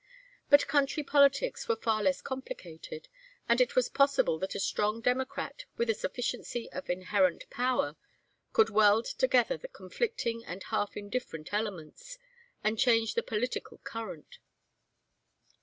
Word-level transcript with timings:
But 0.49 0.65
country 0.67 1.03
politics 1.03 1.67
were 1.67 1.75
far 1.75 2.01
less 2.01 2.23
complicated, 2.23 3.07
and 3.47 3.61
it 3.61 3.75
was 3.75 3.87
possible 3.87 4.39
that 4.39 4.55
a 4.55 4.59
strong 4.59 4.99
Democrat 4.99 5.65
with 5.77 5.91
a 5.91 5.93
sufficiency 5.93 6.71
of 6.71 6.89
inherent 6.89 7.47
power 7.51 7.95
could 8.51 8.71
weld 8.71 9.05
together 9.05 9.57
the 9.57 9.67
conflicting 9.67 10.43
and 10.43 10.63
half 10.63 10.97
indifferent 10.97 11.53
elements, 11.53 12.17
and 12.63 12.79
change 12.79 13.13
the 13.13 13.21
political 13.21 13.77
current. 13.77 14.39